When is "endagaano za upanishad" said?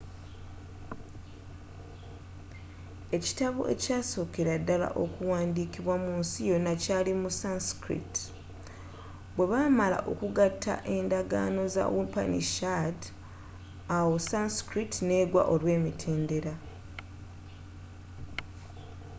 10.95-12.97